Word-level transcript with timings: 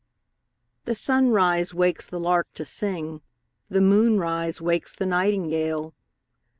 The 0.85 0.95
sunrise 0.95 1.75
wakes 1.75 2.07
the 2.07 2.19
lark 2.19 2.47
to 2.55 2.65
sing, 2.65 3.21
The 3.69 3.81
moonrise 3.81 4.59
wakes 4.59 4.91
the 4.91 5.05
nightingale. 5.05 5.93